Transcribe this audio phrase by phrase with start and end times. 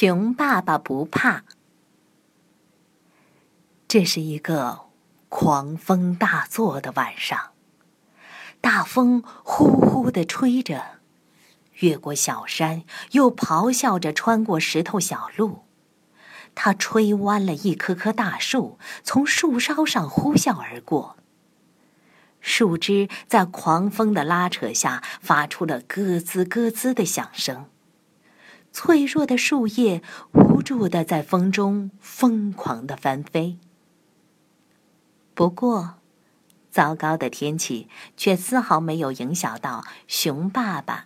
[0.00, 1.42] 熊爸爸不怕。
[3.88, 4.82] 这是一个
[5.28, 7.50] 狂风大作的晚上，
[8.60, 11.00] 大风呼呼的吹着，
[11.80, 15.64] 越过小山，又咆哮着穿过石头小路。
[16.54, 21.16] 它吹弯了一棵棵大树，从树梢上呼啸而过。
[22.40, 27.68] 树枝在狂风的拉扯下发出了咯吱咯吱的响声。
[28.72, 33.58] 脆弱的树叶无助的在风中疯狂的翻飞。
[35.34, 35.94] 不过，
[36.70, 41.04] 糟糕的天气却丝毫没有影响到熊爸爸。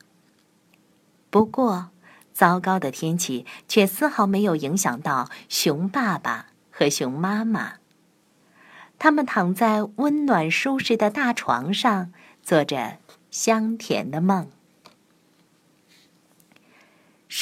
[1.30, 1.90] 不过，
[2.32, 7.74] 糟糕的天气却丝毫没有影响到熊爸爸和熊妈妈。
[8.98, 12.98] 他们躺在温暖舒适的大床上，做着
[13.30, 14.48] 香甜的梦。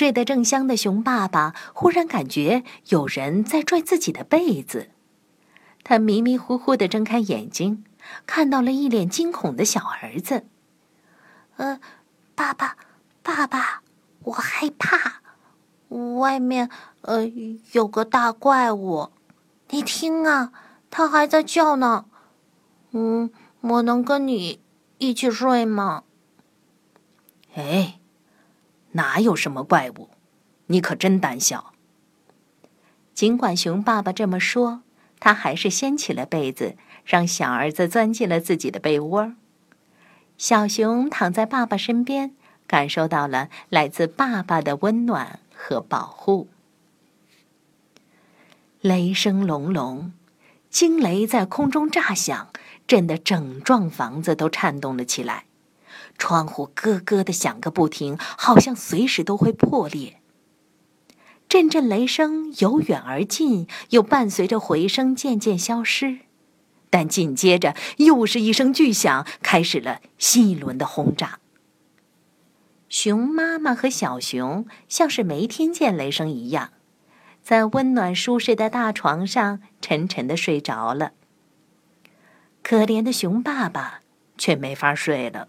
[0.00, 4.88] 睡得正香的熊爸爸忽然感觉有人在拽自己的被子，
[5.84, 7.84] 他迷迷糊糊的睁开眼睛，
[8.25, 10.47] 看到了一脸惊恐的小儿子。
[11.58, 11.78] “呃，
[12.34, 12.78] 爸爸，
[13.22, 13.83] 爸爸，
[14.22, 15.20] 我害怕，
[16.16, 16.70] 外面
[17.03, 17.30] 呃
[17.72, 19.10] 有个大怪物，
[19.69, 20.50] 你听啊，
[20.91, 22.06] 他还在叫呢。
[22.92, 24.60] 嗯，我能跟你
[24.97, 26.05] 一起睡吗？”
[27.55, 28.00] 哎。
[28.92, 30.10] 哪有什么怪物？
[30.66, 31.72] 你可真胆小。
[33.14, 34.82] 尽管熊爸爸这么说，
[35.19, 39.34] 他还是掀起了被子，让小儿子钻进了自己的被窝。
[40.38, 42.34] 小熊躺在爸爸身边，
[42.66, 46.48] 感受到了来自爸爸的温暖和保护。
[48.80, 50.14] 雷声隆隆，
[50.70, 52.48] 惊雷在空中炸响，
[52.86, 55.44] 震得整幢房子都颤动了起来。
[56.20, 60.20] 窗户咯咯的响个不停，好像随时都会破裂。
[61.48, 66.20] 阵阵雷声由远而近，又伴随着回声渐渐消失，
[66.91, 71.41] 但紧接着又是一声巨响，开始了新一轮的轰炸。
[72.88, 76.70] 熊妈妈和小熊像是没听见雷声一样，
[77.42, 81.12] 在温暖舒适的大床上沉沉的睡着了。
[82.62, 84.03] 可怜的熊爸爸
[84.36, 85.48] 却没法睡了。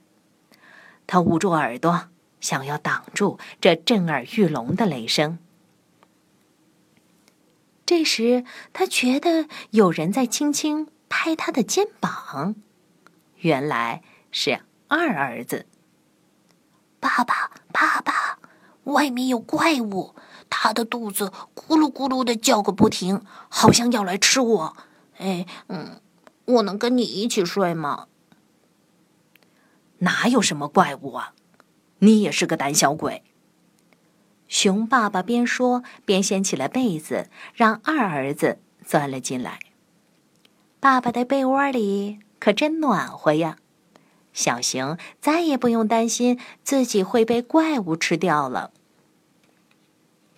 [1.11, 2.07] 他捂住耳朵，
[2.39, 5.39] 想要挡住这震耳欲聋的雷声。
[7.85, 12.55] 这时，他觉得有人在轻轻拍他的肩膀，
[13.39, 14.01] 原来
[14.31, 15.66] 是二儿子。
[17.01, 18.39] 爸爸，爸爸，
[18.85, 20.16] 外面有怪物，
[20.49, 24.78] 他的肚子咕噜咕噜的叫个不停，好像要来吃我。
[25.17, 25.99] 哎，嗯，
[26.45, 28.07] 我能跟你一起睡吗？
[30.01, 31.34] 哪有什么怪物啊！
[32.00, 33.23] 你也是个胆小鬼。
[34.47, 39.59] 熊爸爸边说边掀起了被子，让二儿子钻了进来。
[40.79, 43.57] 爸爸的被窝里可真暖和呀！
[44.34, 48.72] 小熊再也不用担心自己会被怪物吃掉了。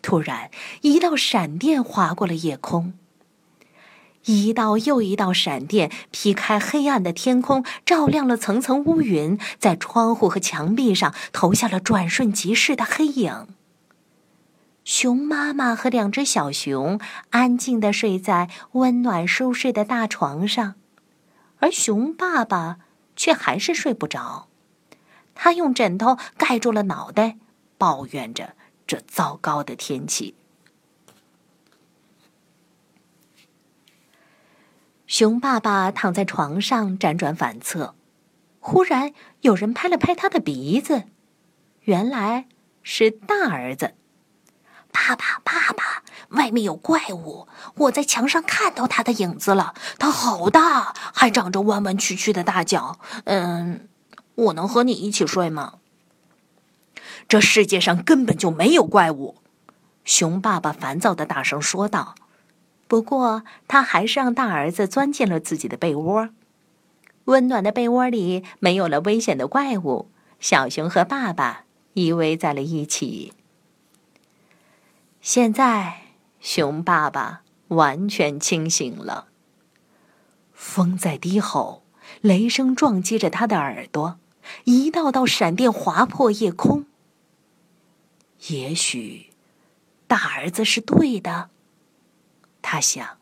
[0.01, 2.93] 突然，一道闪电划过了夜空。
[4.25, 13.47] 一道又一道闪电劈开黑暗的天空，照亮了层层乌云，在窗户和墙壁上投下了转瞬即逝的黑影。
[14.85, 20.75] 熊妈妈和两只小熊安静的睡在温暖舒适的大床上，
[21.59, 22.79] 而熊爸爸
[23.15, 24.47] 却还是睡不着。
[25.35, 27.37] 他用枕头盖住了脑袋，
[27.77, 28.55] 抱怨着
[28.85, 30.35] 这糟糕的天气。
[35.13, 37.93] 熊爸爸躺在床上辗转反侧，
[38.59, 41.03] 忽然有人拍了拍他的鼻子，
[41.81, 42.47] 原来
[42.81, 43.93] 是大儿子。
[44.91, 47.47] 爸爸，爸爸，外面有怪物！
[47.75, 52.97] 我在墙上看到他的影子了，他好大，还长着弯弯曲曲的大脚。
[53.25, 53.87] 嗯，
[54.33, 55.75] 我能和你一起睡吗？
[57.27, 59.35] 这世界上根本就没有怪物！
[60.03, 62.15] 熊爸爸烦躁的大声说道。
[62.93, 66.29] 不过，他还是让大儿子钻进了自己的被窝。
[67.25, 73.33] 温暖的被窝里没有了危险的怪物，小熊和爸爸依偎在了一起。
[75.21, 76.01] 现在，
[76.39, 79.25] 熊爸爸完全清醒了。
[80.53, 81.81] 风在低吼，
[82.21, 84.19] 雷声撞击着他的耳朵，
[84.65, 86.85] 一道道闪电划破夜空。
[88.49, 89.31] 也许，
[90.05, 91.49] 大儿子是对的。
[92.63, 93.19] 他想，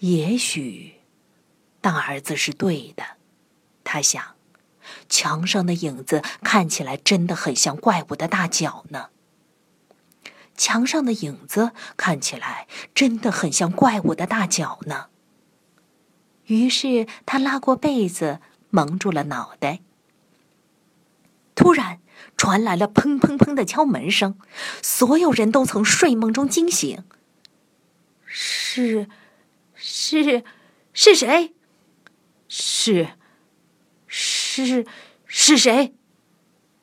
[0.00, 0.94] 也许
[1.80, 3.04] 大儿子是对的。
[3.84, 4.34] 他想，
[5.08, 9.10] 墙上的影子看起来真的很像怪物的大脚呢。
[10.56, 15.06] 墙上的影子看起来真的很像怪物的大脚呢。
[16.46, 18.40] 于是他拉过被子
[18.70, 19.80] 蒙住了脑袋。
[21.54, 22.00] 突然
[22.36, 24.38] 传来了砰砰砰的敲门声，
[24.82, 27.04] 所有人都从睡梦中惊醒。
[28.86, 29.08] 是，
[29.74, 30.44] 是，
[30.92, 31.54] 是谁？
[32.48, 33.10] 是，
[34.06, 34.86] 是，
[35.26, 35.94] 是谁？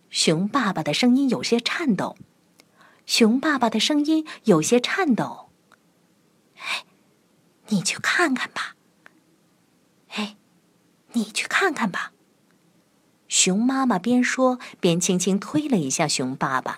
[0.10, 2.16] 熊爸爸的声音有些颤抖。
[3.06, 5.50] 熊爸爸的声音有些颤抖。
[6.58, 6.86] 哎，
[7.68, 8.76] 你去看看吧。
[10.10, 10.38] 哎，
[11.14, 12.14] 你去看看吧。
[13.28, 16.78] 熊妈妈边说边轻轻推了一下熊爸爸。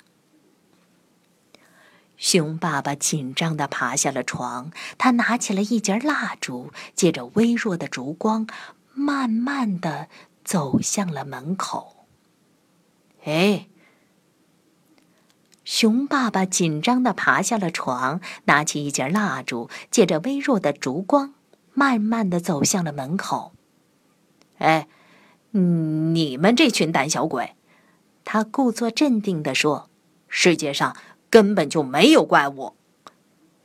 [2.19, 8.45] 熊爸爸紧张的爬下了床，他拿起了一截蜡烛，借着微弱的烛光，
[8.94, 10.10] 慢慢的
[10.44, 12.06] 走向了门口。
[13.24, 13.69] 哎，
[15.63, 21.33] 熊爸爸紧张的爬下了床，拿起一截蜡烛，借着微弱的烛光，
[21.74, 23.54] 慢慢的走向了门口。
[24.57, 24.89] 哎，
[25.51, 27.56] 你们这群胆小鬼！
[28.25, 29.89] 他故作镇定的说
[30.27, 30.98] ：“世界上。”
[31.29, 32.75] 根本就没有怪物。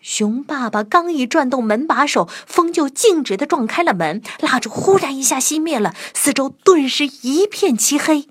[0.00, 8.28] 熊爸爸刚一转动门把手，风就径直的撞开了门，蜡烛忽然一下熄灭了，四周顿时一片漆黑。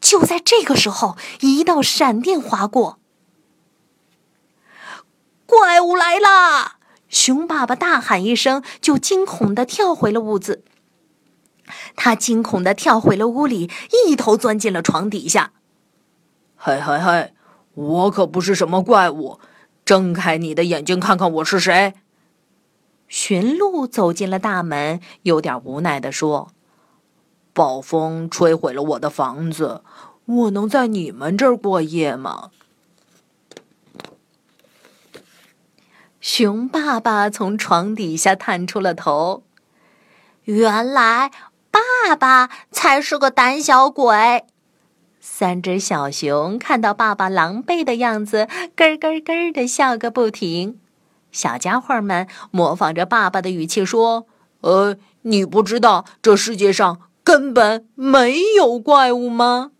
[0.00, 2.98] 就在这个时候，一道闪电划过，
[5.46, 6.78] 怪物来啦！
[7.08, 10.64] 熊爸爸大喊一声，就惊恐的跳回了屋子。
[11.96, 13.70] 他惊恐的跳回了屋里，
[14.06, 15.52] 一头钻进了床底下。
[16.56, 17.34] 嘿嘿嘿！
[17.74, 19.38] 我可不是什么怪物，
[19.84, 21.94] 睁开你的眼睛看看我是谁。
[23.08, 26.50] 驯鹿走进了大门，有点无奈的说
[27.52, 29.82] ：“暴风吹毁了我的房子，
[30.24, 32.50] 我能在你们这儿过夜吗？”
[36.20, 39.42] 熊爸爸从床底下探出了头，
[40.44, 41.30] 原来
[41.70, 44.44] 爸爸才是个胆小鬼。
[45.26, 50.78] 三只小熊看到爸爸狼狈的样子，咯咯咯的笑个不停。
[51.32, 54.26] 小家伙们模仿着爸爸的语气说
[54.60, 59.70] ：“呃，你不知道这世界上根本没有怪物吗？”